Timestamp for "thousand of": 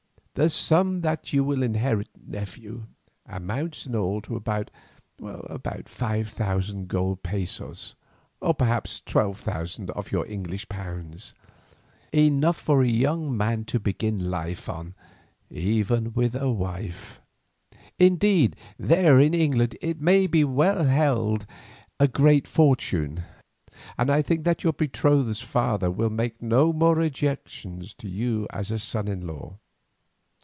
9.41-10.13